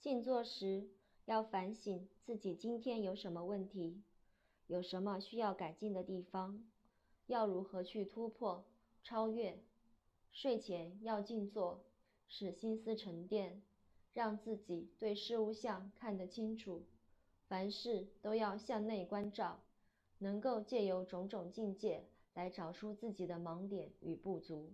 [0.00, 0.88] 静坐时
[1.26, 4.02] 要反省自己今天有什么问题，
[4.66, 6.64] 有什么需要改进的地方，
[7.26, 8.64] 要如何去突破、
[9.02, 9.62] 超越。
[10.32, 11.84] 睡前要静坐，
[12.28, 13.60] 使心思沉淀，
[14.14, 16.86] 让自己对事物相看得清楚。
[17.46, 19.60] 凡事都要向内关照，
[20.18, 24.68] 能够借由种种境界来找出自己的盲点与不足。